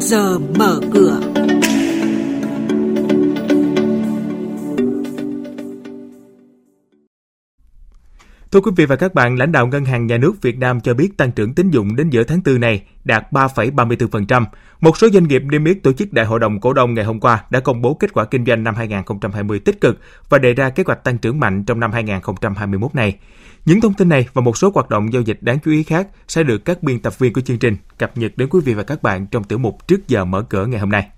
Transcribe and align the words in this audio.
giờ 0.00 0.38
mở 0.58 0.80
cửa. 0.94 1.20
Thưa 8.52 8.60
quý 8.60 8.70
vị 8.76 8.86
và 8.86 8.96
các 8.96 9.14
bạn, 9.14 9.36
lãnh 9.36 9.52
đạo 9.52 9.66
Ngân 9.66 9.84
hàng 9.84 10.06
Nhà 10.06 10.16
nước 10.16 10.42
Việt 10.42 10.58
Nam 10.58 10.80
cho 10.80 10.94
biết 10.94 11.16
tăng 11.16 11.32
trưởng 11.32 11.54
tín 11.54 11.70
dụng 11.70 11.96
đến 11.96 12.10
giữa 12.10 12.24
tháng 12.24 12.40
4 12.44 12.60
này 12.60 12.82
đạt 13.04 13.32
3,34%. 13.32 14.44
Một 14.80 14.96
số 14.96 15.08
doanh 15.08 15.28
nghiệp 15.28 15.42
niêm 15.50 15.64
yết 15.64 15.82
tổ 15.82 15.92
chức 15.92 16.12
Đại 16.12 16.26
hội 16.26 16.40
đồng 16.40 16.60
cổ 16.60 16.72
đông 16.72 16.94
ngày 16.94 17.04
hôm 17.04 17.20
qua 17.20 17.44
đã 17.50 17.60
công 17.60 17.82
bố 17.82 17.94
kết 17.94 18.12
quả 18.12 18.24
kinh 18.24 18.44
doanh 18.46 18.64
năm 18.64 18.74
2020 18.74 19.58
tích 19.58 19.80
cực 19.80 20.00
và 20.28 20.38
đề 20.38 20.54
ra 20.54 20.70
kế 20.70 20.82
hoạch 20.86 21.04
tăng 21.04 21.18
trưởng 21.18 21.40
mạnh 21.40 21.64
trong 21.64 21.80
năm 21.80 21.92
2021 21.92 22.94
này. 22.94 23.18
Những 23.64 23.80
thông 23.80 23.94
tin 23.94 24.08
này 24.08 24.28
và 24.32 24.42
một 24.42 24.56
số 24.56 24.70
hoạt 24.74 24.88
động 24.90 25.12
giao 25.12 25.22
dịch 25.22 25.38
đáng 25.40 25.58
chú 25.64 25.70
ý 25.70 25.82
khác 25.82 26.08
sẽ 26.28 26.42
được 26.42 26.64
các 26.64 26.82
biên 26.82 26.98
tập 26.98 27.18
viên 27.18 27.32
của 27.32 27.40
chương 27.40 27.58
trình 27.58 27.76
cập 27.98 28.18
nhật 28.18 28.32
đến 28.36 28.48
quý 28.48 28.60
vị 28.64 28.74
và 28.74 28.82
các 28.82 29.02
bạn 29.02 29.26
trong 29.26 29.44
tiểu 29.44 29.58
mục 29.58 29.88
trước 29.88 30.08
giờ 30.08 30.24
mở 30.24 30.42
cửa 30.42 30.66
ngày 30.66 30.80
hôm 30.80 30.90
nay. 30.90 31.08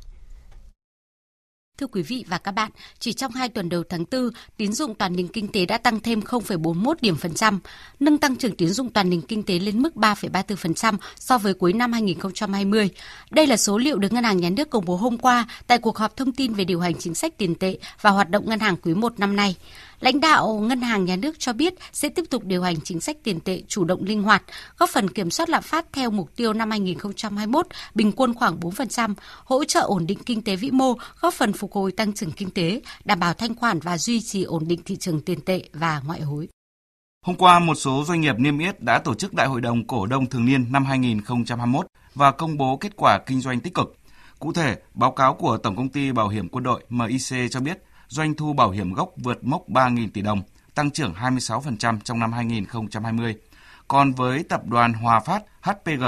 Thưa 1.82 1.88
quý 1.92 2.02
vị 2.02 2.24
và 2.28 2.38
các 2.38 2.52
bạn, 2.52 2.70
chỉ 2.98 3.12
trong 3.12 3.32
2 3.32 3.48
tuần 3.48 3.68
đầu 3.68 3.82
tháng 3.88 4.04
4, 4.10 4.30
tín 4.56 4.72
dụng 4.72 4.94
toàn 4.94 5.16
nền 5.16 5.28
kinh 5.28 5.48
tế 5.48 5.66
đã 5.66 5.78
tăng 5.78 6.00
thêm 6.00 6.20
0,41 6.20 6.94
điểm 7.00 7.16
phần 7.16 7.34
trăm, 7.34 7.60
nâng 8.00 8.18
tăng 8.18 8.36
trưởng 8.36 8.56
tín 8.56 8.68
dụng 8.68 8.90
toàn 8.90 9.10
nền 9.10 9.20
kinh 9.20 9.42
tế 9.42 9.58
lên 9.58 9.82
mức 9.82 9.94
3,34% 9.96 10.96
so 11.18 11.38
với 11.38 11.54
cuối 11.54 11.72
năm 11.72 11.92
2020. 11.92 12.90
Đây 13.30 13.46
là 13.46 13.56
số 13.56 13.78
liệu 13.78 13.98
được 13.98 14.12
Ngân 14.12 14.24
hàng 14.24 14.36
Nhà 14.36 14.50
nước 14.50 14.70
công 14.70 14.84
bố 14.84 14.96
hôm 14.96 15.18
qua 15.18 15.46
tại 15.66 15.78
cuộc 15.78 15.98
họp 15.98 16.16
thông 16.16 16.32
tin 16.32 16.54
về 16.54 16.64
điều 16.64 16.80
hành 16.80 16.94
chính 16.94 17.14
sách 17.14 17.38
tiền 17.38 17.54
tệ 17.54 17.78
và 18.00 18.10
hoạt 18.10 18.30
động 18.30 18.48
ngân 18.48 18.60
hàng 18.60 18.76
quý 18.76 18.94
1 18.94 19.20
năm 19.20 19.36
nay. 19.36 19.56
Lãnh 20.02 20.20
đạo 20.20 20.64
Ngân 20.68 20.80
hàng 20.80 21.04
Nhà 21.04 21.16
nước 21.16 21.38
cho 21.38 21.52
biết 21.52 21.74
sẽ 21.92 22.08
tiếp 22.08 22.24
tục 22.30 22.44
điều 22.44 22.62
hành 22.62 22.80
chính 22.84 23.00
sách 23.00 23.16
tiền 23.22 23.40
tệ 23.40 23.62
chủ 23.68 23.84
động 23.84 24.04
linh 24.04 24.22
hoạt, 24.22 24.42
góp 24.78 24.90
phần 24.90 25.10
kiểm 25.10 25.30
soát 25.30 25.48
lạm 25.48 25.62
phát 25.62 25.86
theo 25.92 26.10
mục 26.10 26.36
tiêu 26.36 26.52
năm 26.52 26.70
2021 26.70 27.66
bình 27.94 28.12
quân 28.12 28.34
khoảng 28.34 28.60
4%, 28.60 29.14
hỗ 29.44 29.64
trợ 29.64 29.80
ổn 29.80 30.06
định 30.06 30.18
kinh 30.26 30.42
tế 30.42 30.56
vĩ 30.56 30.70
mô, 30.70 30.94
góp 31.20 31.34
phần 31.34 31.52
phục 31.52 31.72
hồi 31.72 31.92
tăng 31.92 32.12
trưởng 32.12 32.32
kinh 32.32 32.50
tế, 32.50 32.80
đảm 33.04 33.20
bảo 33.20 33.34
thanh 33.34 33.54
khoản 33.54 33.80
và 33.80 33.98
duy 33.98 34.20
trì 34.20 34.42
ổn 34.42 34.68
định 34.68 34.80
thị 34.84 34.96
trường 34.96 35.20
tiền 35.20 35.40
tệ 35.40 35.62
và 35.72 36.02
ngoại 36.06 36.20
hối. 36.20 36.48
Hôm 37.26 37.36
qua, 37.36 37.58
một 37.58 37.74
số 37.74 38.04
doanh 38.06 38.20
nghiệp 38.20 38.34
niêm 38.38 38.58
yết 38.58 38.82
đã 38.82 38.98
tổ 38.98 39.14
chức 39.14 39.34
Đại 39.34 39.46
hội 39.46 39.60
đồng 39.60 39.86
cổ 39.86 40.06
đông 40.06 40.26
thường 40.26 40.44
niên 40.44 40.72
năm 40.72 40.84
2021 40.84 41.86
và 42.14 42.30
công 42.32 42.56
bố 42.56 42.76
kết 42.76 42.92
quả 42.96 43.18
kinh 43.26 43.40
doanh 43.40 43.60
tích 43.60 43.74
cực. 43.74 43.96
Cụ 44.38 44.52
thể, 44.52 44.76
báo 44.94 45.12
cáo 45.12 45.34
của 45.34 45.56
Tổng 45.56 45.76
công 45.76 45.88
ty 45.88 46.12
Bảo 46.12 46.28
hiểm 46.28 46.48
Quân 46.48 46.64
đội 46.64 46.84
MIC 46.88 47.50
cho 47.50 47.60
biết 47.60 47.78
doanh 48.12 48.34
thu 48.34 48.52
bảo 48.52 48.70
hiểm 48.70 48.92
gốc 48.92 49.10
vượt 49.16 49.44
mốc 49.44 49.68
3.000 49.68 50.08
tỷ 50.14 50.22
đồng, 50.22 50.42
tăng 50.74 50.90
trưởng 50.90 51.12
26% 51.12 52.00
trong 52.04 52.18
năm 52.18 52.32
2020. 52.32 53.36
Còn 53.88 54.12
với 54.12 54.44
tập 54.48 54.66
đoàn 54.66 54.92
Hòa 54.92 55.20
Phát 55.20 55.42
HPG, 55.60 56.04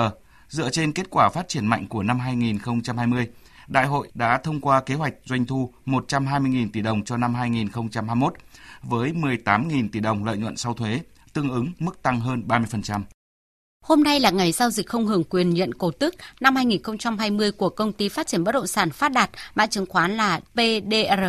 dựa 0.48 0.70
trên 0.70 0.92
kết 0.92 1.06
quả 1.10 1.28
phát 1.28 1.48
triển 1.48 1.66
mạnh 1.66 1.86
của 1.88 2.02
năm 2.02 2.18
2020, 2.18 3.28
Đại 3.68 3.86
hội 3.86 4.08
đã 4.14 4.38
thông 4.38 4.60
qua 4.60 4.80
kế 4.80 4.94
hoạch 4.94 5.14
doanh 5.24 5.46
thu 5.46 5.72
120.000 5.86 6.68
tỷ 6.72 6.82
đồng 6.82 7.04
cho 7.04 7.16
năm 7.16 7.34
2021 7.34 8.34
với 8.82 9.12
18.000 9.12 9.88
tỷ 9.92 10.00
đồng 10.00 10.24
lợi 10.24 10.36
nhuận 10.36 10.56
sau 10.56 10.74
thuế, 10.74 11.00
tương 11.32 11.50
ứng 11.50 11.72
mức 11.78 12.02
tăng 12.02 12.20
hơn 12.20 12.42
30%. 12.48 13.00
Hôm 13.84 14.02
nay 14.02 14.20
là 14.20 14.30
ngày 14.30 14.52
giao 14.52 14.70
dịch 14.70 14.86
không 14.86 15.06
hưởng 15.06 15.24
quyền 15.24 15.50
nhận 15.50 15.74
cổ 15.74 15.90
tức 15.90 16.14
năm 16.40 16.56
2020 16.56 17.52
của 17.52 17.68
công 17.68 17.92
ty 17.92 18.08
phát 18.08 18.26
triển 18.26 18.44
bất 18.44 18.52
động 18.52 18.66
sản 18.66 18.90
Phát 18.90 19.12
Đạt, 19.12 19.30
mã 19.54 19.66
chứng 19.66 19.86
khoán 19.86 20.16
là 20.16 20.40
PDR. 20.52 21.24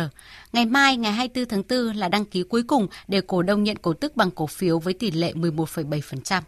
Ngày 0.52 0.66
mai, 0.66 0.96
ngày 0.96 1.12
24 1.12 1.48
tháng 1.48 1.62
4 1.68 1.96
là 1.96 2.08
đăng 2.08 2.24
ký 2.24 2.42
cuối 2.42 2.62
cùng 2.62 2.86
để 3.08 3.20
cổ 3.26 3.42
đông 3.42 3.62
nhận 3.62 3.76
cổ 3.76 3.92
tức 3.92 4.16
bằng 4.16 4.30
cổ 4.30 4.46
phiếu 4.46 4.78
với 4.78 4.94
tỷ 4.94 5.10
lệ 5.10 5.32
11,7%. 5.32 6.42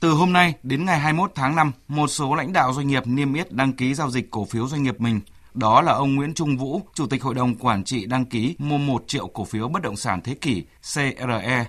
Từ 0.00 0.10
hôm 0.10 0.32
nay 0.32 0.54
đến 0.62 0.84
ngày 0.84 0.98
21 0.98 1.32
tháng 1.34 1.56
5, 1.56 1.72
một 1.88 2.08
số 2.08 2.34
lãnh 2.34 2.52
đạo 2.52 2.72
doanh 2.74 2.88
nghiệp 2.88 3.02
niêm 3.06 3.34
yết 3.34 3.52
đăng 3.52 3.72
ký 3.72 3.94
giao 3.94 4.10
dịch 4.10 4.30
cổ 4.30 4.44
phiếu 4.44 4.68
doanh 4.68 4.82
nghiệp 4.82 5.00
mình. 5.00 5.20
Đó 5.54 5.82
là 5.82 5.92
ông 5.92 6.14
Nguyễn 6.14 6.34
Trung 6.34 6.56
Vũ, 6.56 6.80
Chủ 6.94 7.06
tịch 7.06 7.22
Hội 7.22 7.34
đồng 7.34 7.54
Quản 7.54 7.84
trị 7.84 8.06
đăng 8.06 8.24
ký 8.24 8.54
mua 8.58 8.78
1 8.78 9.04
triệu 9.06 9.26
cổ 9.26 9.44
phiếu 9.44 9.68
bất 9.68 9.82
động 9.82 9.96
sản 9.96 10.20
thế 10.24 10.34
kỷ 10.34 10.62
CRE 10.94 11.66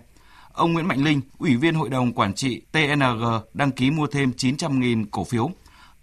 Ông 0.54 0.74
Nguyễn 0.74 0.88
Mạnh 0.88 1.04
Linh, 1.04 1.22
Ủy 1.38 1.56
viên 1.56 1.76
Hội 1.76 1.90
đồng 1.90 2.14
Quản 2.14 2.34
trị 2.34 2.62
TNG 2.72 3.24
đăng 3.54 3.72
ký 3.72 3.92
mua 3.92 4.08
thêm 4.08 4.32
900.000 4.38 5.06
cổ 5.12 5.24
phiếu. 5.24 5.52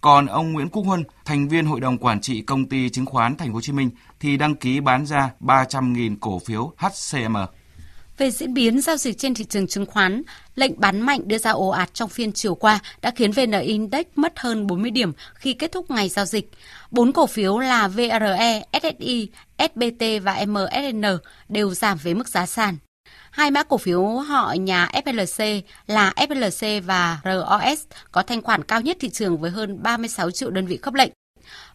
Còn 0.00 0.27
ông 0.27 0.53
Nguyễn 0.53 0.69
Quốc 0.69 0.83
Huân, 0.83 1.05
thành 1.25 1.49
viên 1.49 1.66
Hội 1.66 1.81
đồng 1.81 1.99
Quản 1.99 2.21
trị 2.21 2.43
Công 2.43 2.69
ty 2.69 2.88
Chứng 2.88 3.06
khoán 3.06 3.37
Thành 3.37 3.49
phố 3.49 3.55
Hồ 3.55 3.61
Chí 3.61 3.72
Minh 3.72 3.91
thì 4.21 4.37
đăng 4.37 4.55
ký 4.55 4.81
bán 4.81 5.06
ra 5.06 5.31
300.000 5.41 6.16
cổ 6.21 6.38
phiếu 6.38 6.72
HCM. 6.77 7.37
Về 8.19 8.31
diễn 8.31 8.55
biến 8.55 8.81
giao 8.81 8.97
dịch 8.97 9.19
trên 9.19 9.34
thị 9.34 9.44
trường 9.44 9.66
chứng 9.66 9.87
khoán, 9.87 10.22
lệnh 10.55 10.81
bán 10.81 11.00
mạnh 11.00 11.21
đưa 11.25 11.38
ra 11.38 11.50
ồ 11.50 11.69
ạt 11.69 11.94
trong 11.94 12.09
phiên 12.09 12.32
chiều 12.32 12.55
qua 12.55 12.78
đã 13.03 13.11
khiến 13.11 13.32
VN 13.32 13.61
Index 13.61 14.06
mất 14.17 14.32
hơn 14.37 14.67
40 14.67 14.91
điểm 14.91 15.12
khi 15.34 15.53
kết 15.53 15.72
thúc 15.72 15.91
ngày 15.91 16.09
giao 16.09 16.25
dịch. 16.25 16.50
Bốn 16.91 17.12
cổ 17.12 17.27
phiếu 17.27 17.59
là 17.59 17.88
VRE, 17.88 18.62
SSI, 18.82 19.28
SBT 19.59 20.05
và 20.22 20.44
MSN 20.47 21.05
đều 21.49 21.75
giảm 21.75 21.99
với 22.03 22.15
mức 22.15 22.28
giá 22.28 22.47
sàn. 22.47 22.77
Hai 23.31 23.50
mã 23.50 23.62
cổ 23.62 23.76
phiếu 23.78 24.04
họ 24.06 24.53
nhà 24.53 24.88
FLC 24.93 25.62
là 25.87 26.12
FLC 26.16 26.82
và 26.82 27.21
ROS 27.25 27.87
có 28.12 28.22
thanh 28.22 28.43
khoản 28.43 28.65
cao 28.65 28.81
nhất 28.81 28.97
thị 29.00 29.09
trường 29.10 29.38
với 29.38 29.50
hơn 29.50 29.82
36 29.82 30.31
triệu 30.31 30.50
đơn 30.50 30.66
vị 30.66 30.78
khớp 30.82 30.94
lệnh. 30.94 31.10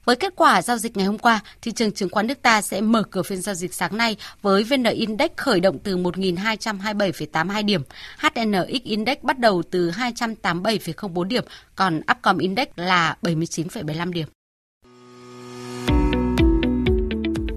Với 0.06 0.16
kết 0.16 0.34
quả 0.36 0.62
giao 0.62 0.78
dịch 0.78 0.98
ngày 0.98 1.06
hôm 1.06 1.18
qua, 1.18 1.40
thị 1.62 1.72
trường 1.72 1.92
chứng 1.92 2.10
khoán 2.10 2.28
nước 2.28 2.42
ta 2.42 2.62
sẽ 2.62 2.82
mở 2.82 3.04
cửa 3.04 3.24
phiên 3.24 3.42
giao 3.42 3.56
dịch 3.56 3.74
sáng 3.74 3.98
nay 3.98 4.16
với 4.42 4.64
VN 4.64 4.84
Index 4.84 5.32
khởi 5.38 5.60
động 5.60 5.80
từ 5.84 5.98
1.227,82 5.98 7.66
điểm, 7.66 7.82
HNX 8.18 8.84
Index 8.84 9.18
bắt 9.22 9.40
đầu 9.40 9.64
từ 9.72 9.92
287,04 9.92 11.24
điểm, 11.24 11.44
còn 11.76 12.02
Upcom 12.12 12.38
Index 12.38 12.68
là 12.76 13.18
79,75 13.22 14.12
điểm. 14.12 14.28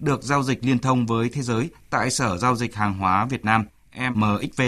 được 0.00 0.22
giao 0.22 0.42
dịch 0.42 0.64
liên 0.64 0.78
thông 0.78 1.06
với 1.06 1.28
thế 1.28 1.42
giới 1.42 1.70
tại 1.90 2.10
Sở 2.10 2.36
Giao 2.36 2.56
dịch 2.56 2.74
Hàng 2.74 2.98
hóa 2.98 3.26
Việt 3.30 3.44
Nam 3.44 3.64
MXV. 4.14 4.62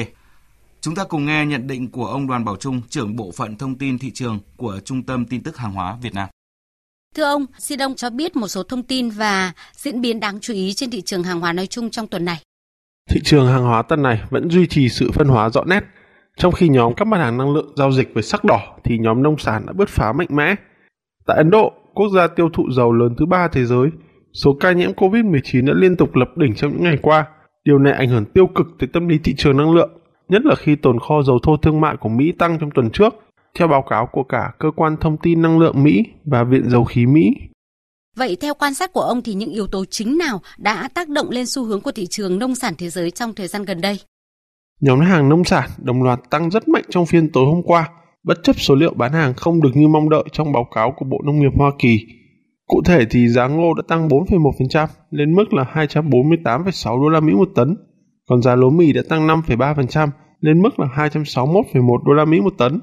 Chúng 0.81 0.95
ta 0.95 1.05
cùng 1.05 1.27
nghe 1.27 1.47
nhận 1.47 1.67
định 1.67 1.91
của 1.91 2.07
ông 2.07 2.27
Đoàn 2.27 2.45
Bảo 2.45 2.57
Trung, 2.57 2.81
trưởng 2.89 3.17
bộ 3.17 3.33
phận 3.33 3.57
thông 3.57 3.79
tin 3.79 3.99
thị 3.99 4.11
trường 4.15 4.41
của 4.57 4.81
Trung 4.85 5.03
tâm 5.03 5.25
Tin 5.27 5.43
tức 5.43 5.57
Hàng 5.57 5.73
hóa 5.73 5.97
Việt 6.03 6.15
Nam. 6.15 6.29
Thưa 7.15 7.25
ông, 7.25 7.47
xin 7.59 7.83
ông 7.83 7.95
cho 7.95 8.11
biết 8.11 8.37
một 8.37 8.49
số 8.49 8.63
thông 8.63 8.83
tin 8.83 9.11
và 9.11 9.53
diễn 9.73 10.01
biến 10.01 10.21
đáng 10.21 10.41
chú 10.41 10.55
ý 10.55 10.73
trên 10.73 10.91
thị 10.91 11.03
trường 11.03 11.23
hàng 11.23 11.41
hóa 11.41 11.53
nói 11.53 11.67
chung 11.67 11.91
trong 11.91 12.07
tuần 12.07 12.25
này. 12.25 12.43
Thị 13.11 13.21
trường 13.25 13.47
hàng 13.47 13.63
hóa 13.63 13.83
tuần 13.83 14.03
này 14.03 14.23
vẫn 14.31 14.51
duy 14.51 14.67
trì 14.67 14.89
sự 14.89 15.11
phân 15.13 15.29
hóa 15.29 15.51
rõ 15.51 15.65
nét. 15.65 15.85
Trong 16.37 16.53
khi 16.53 16.69
nhóm 16.69 16.95
các 16.95 17.09
mặt 17.09 17.19
hàng 17.19 17.39
năng 17.39 17.55
lượng 17.55 17.73
giao 17.77 17.93
dịch 17.93 18.11
với 18.15 18.23
sắc 18.23 18.45
đỏ 18.45 18.61
thì 18.85 18.99
nhóm 18.99 19.23
nông 19.23 19.39
sản 19.39 19.67
đã 19.67 19.73
bứt 19.73 19.89
phá 19.89 20.13
mạnh 20.13 20.29
mẽ. 20.31 20.55
Tại 21.27 21.37
Ấn 21.37 21.51
Độ, 21.51 21.73
quốc 21.95 22.09
gia 22.15 22.27
tiêu 22.27 22.49
thụ 22.55 22.63
dầu 22.77 22.93
lớn 22.93 23.15
thứ 23.19 23.27
ba 23.27 23.49
thế 23.53 23.65
giới, 23.65 23.89
số 24.33 24.57
ca 24.61 24.73
nhiễm 24.73 24.93
COVID-19 24.93 25.67
đã 25.67 25.73
liên 25.77 25.97
tục 25.97 26.17
lập 26.17 26.29
đỉnh 26.37 26.55
trong 26.55 26.73
những 26.73 26.83
ngày 26.83 26.99
qua. 27.03 27.27
Điều 27.65 27.79
này 27.79 27.93
ảnh 27.93 28.09
hưởng 28.09 28.25
tiêu 28.25 28.47
cực 28.55 28.67
tới 28.79 28.89
tâm 28.93 29.09
lý 29.09 29.19
thị 29.25 29.35
trường 29.37 29.57
năng 29.57 29.75
lượng, 29.75 29.91
nhất 30.29 30.43
là 30.45 30.55
khi 30.55 30.77
tồn 30.77 30.99
kho 30.99 31.23
dầu 31.23 31.39
thô 31.43 31.57
thương 31.57 31.81
mại 31.81 31.97
của 32.01 32.09
Mỹ 32.09 32.33
tăng 32.39 32.59
trong 32.61 32.71
tuần 32.75 32.91
trước, 32.91 33.15
theo 33.59 33.69
báo 33.69 33.83
cáo 33.91 34.09
của 34.13 34.23
cả 34.23 34.51
Cơ 34.59 34.71
quan 34.77 34.97
Thông 35.01 35.17
tin 35.17 35.43
Năng 35.43 35.59
lượng 35.59 35.83
Mỹ 35.83 36.05
và 36.25 36.45
Viện 36.45 36.71
Dầu 36.71 36.85
khí 36.85 37.07
Mỹ. 37.07 37.31
Vậy 38.17 38.37
theo 38.41 38.55
quan 38.55 38.75
sát 38.75 38.93
của 38.93 39.01
ông 39.01 39.23
thì 39.23 39.35
những 39.35 39.51
yếu 39.51 39.67
tố 39.67 39.85
chính 39.85 40.19
nào 40.19 40.41
đã 40.59 40.89
tác 40.95 41.09
động 41.09 41.31
lên 41.31 41.47
xu 41.47 41.65
hướng 41.65 41.81
của 41.81 41.93
thị 41.93 42.07
trường 42.07 42.39
nông 42.39 42.55
sản 42.55 42.75
thế 42.79 42.91
giới 42.91 43.11
trong 43.11 43.35
thời 43.35 43.49
gian 43.49 43.65
gần 43.65 43.81
đây? 43.81 44.01
Nhóm 44.81 45.01
hàng 45.01 45.29
nông 45.29 45.45
sản 45.45 45.71
đồng 45.79 46.03
loạt 46.03 46.21
tăng 46.31 46.51
rất 46.51 46.69
mạnh 46.69 46.85
trong 46.91 47.07
phiên 47.07 47.33
tối 47.33 47.45
hôm 47.47 47.63
qua, 47.65 47.89
bất 48.23 48.43
chấp 48.43 48.61
số 48.61 48.75
liệu 48.75 48.95
bán 48.95 49.13
hàng 49.13 49.35
không 49.35 49.63
được 49.63 49.71
như 49.75 49.89
mong 49.89 50.11
đợi 50.11 50.25
trong 50.33 50.53
báo 50.53 50.67
cáo 50.75 50.95
của 50.97 51.05
Bộ 51.05 51.19
Nông 51.27 51.41
nghiệp 51.41 51.53
Hoa 51.57 51.71
Kỳ 51.79 52.07
Cụ 52.69 52.83
thể 52.85 53.05
thì 53.11 53.29
giá 53.29 53.49
ngô 53.49 53.75
đã 53.75 53.83
tăng 53.89 54.09
4,1% 54.09 54.87
lên 55.11 55.35
mức 55.35 55.55
là 55.55 55.65
248,6 55.75 57.03
đô 57.03 57.09
la 57.09 57.21
Mỹ 57.21 57.33
một 57.33 57.49
tấn, 57.55 57.77
còn 58.29 58.43
giá 58.43 58.55
lúa 58.55 58.71
mì 58.71 58.93
đã 58.93 59.03
tăng 59.09 59.27
5,3% 59.27 60.09
lên 60.41 60.63
mức 60.63 60.81
là 60.81 60.87
261,1 60.87 62.05
đô 62.07 62.13
la 62.13 62.25
Mỹ 62.25 62.41
một 62.41 62.53
tấn. 62.59 62.81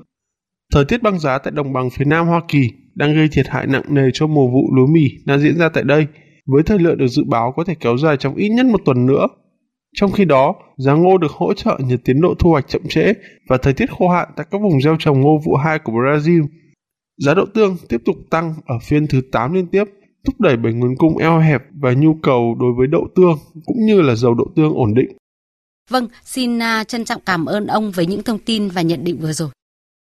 Thời 0.73 0.85
tiết 0.85 1.03
băng 1.03 1.19
giá 1.19 1.37
tại 1.37 1.51
đồng 1.51 1.73
bằng 1.73 1.89
phía 1.89 2.05
Nam 2.05 2.27
Hoa 2.27 2.41
Kỳ 2.47 2.69
đang 2.95 3.13
gây 3.15 3.27
thiệt 3.31 3.47
hại 3.47 3.67
nặng 3.67 3.83
nề 3.89 4.09
cho 4.13 4.27
mùa 4.27 4.47
vụ 4.47 4.75
lúa 4.75 4.87
mì 4.87 5.01
đang 5.25 5.39
diễn 5.39 5.57
ra 5.57 5.69
tại 5.69 5.83
đây, 5.83 6.07
với 6.45 6.63
thời 6.63 6.79
lượng 6.79 6.97
được 6.97 7.07
dự 7.07 7.23
báo 7.29 7.53
có 7.55 7.63
thể 7.63 7.75
kéo 7.79 7.97
dài 7.97 8.17
trong 8.17 8.35
ít 8.35 8.49
nhất 8.49 8.65
một 8.65 8.81
tuần 8.85 9.05
nữa. 9.05 9.27
Trong 9.95 10.11
khi 10.11 10.25
đó, 10.25 10.55
giá 10.77 10.93
ngô 10.93 11.17
được 11.17 11.31
hỗ 11.31 11.53
trợ 11.53 11.79
nhờ 11.87 11.97
tiến 12.05 12.21
độ 12.21 12.33
thu 12.39 12.49
hoạch 12.49 12.67
chậm 12.67 12.81
trễ 12.89 13.13
và 13.49 13.57
thời 13.57 13.73
tiết 13.73 13.91
khô 13.91 14.09
hạn 14.09 14.29
tại 14.35 14.45
các 14.51 14.61
vùng 14.61 14.81
gieo 14.81 14.95
trồng 14.99 15.21
ngô 15.21 15.39
vụ 15.45 15.55
2 15.55 15.79
của 15.79 15.91
Brazil 15.91 16.43
Giá 17.17 17.33
đậu 17.33 17.45
tương 17.53 17.77
tiếp 17.89 18.01
tục 18.05 18.15
tăng 18.29 18.53
ở 18.65 18.75
phiên 18.83 19.07
thứ 19.07 19.21
8 19.31 19.53
liên 19.53 19.67
tiếp 19.67 19.83
thúc 20.25 20.41
đẩy 20.41 20.57
bởi 20.57 20.73
nguồn 20.73 20.95
cung 20.97 21.17
eo 21.17 21.39
hẹp 21.39 21.61
và 21.81 21.93
nhu 21.93 22.13
cầu 22.23 22.55
đối 22.59 22.73
với 22.77 22.87
đậu 22.87 23.07
tương 23.15 23.37
cũng 23.65 23.85
như 23.85 24.01
là 24.01 24.15
dầu 24.15 24.33
đậu 24.33 24.47
tương 24.55 24.73
ổn 24.73 24.93
định. 24.93 25.17
Vâng, 25.89 26.07
xin 26.23 26.59
à, 26.59 26.83
trân 26.83 27.05
trọng 27.05 27.21
cảm 27.25 27.45
ơn 27.45 27.67
ông 27.67 27.91
với 27.91 28.05
những 28.05 28.23
thông 28.23 28.39
tin 28.39 28.69
và 28.69 28.81
nhận 28.81 29.03
định 29.03 29.17
vừa 29.19 29.33
rồi. 29.33 29.49